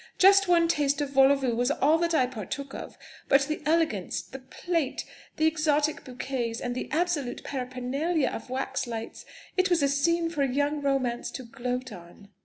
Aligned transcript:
Just 0.17 0.47
one 0.47 0.67
taste 0.67 0.99
of 1.01 1.11
vol 1.11 1.31
o 1.31 1.35
voo 1.35 1.53
was 1.55 1.69
all 1.69 1.99
that 1.99 2.15
I 2.15 2.25
partook 2.25 2.73
of; 2.73 2.97
but 3.29 3.41
the 3.43 3.61
elegance 3.67 4.19
the 4.23 4.39
plate, 4.39 5.05
the 5.37 5.45
exotic 5.45 6.03
bouquets, 6.03 6.59
and 6.59 6.73
the 6.73 6.89
absolute 6.91 7.43
paraphernalia 7.43 8.29
of 8.29 8.49
wax 8.49 8.87
lights! 8.87 9.25
It 9.57 9.69
was 9.69 9.83
a 9.83 9.87
scene 9.87 10.31
for 10.31 10.43
young 10.43 10.81
Romance 10.81 11.29
to 11.33 11.43
gloat 11.43 11.91
on!" 11.91 12.29